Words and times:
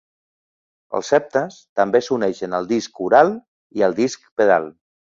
Els 0.99 1.11
septes 1.15 1.59
també 1.81 2.03
s'uneixen 2.07 2.57
al 2.61 2.73
disc 2.75 3.05
oral 3.11 3.33
i 3.81 3.89
al 3.91 3.99
disc 4.05 4.29
pedal. 4.43 4.71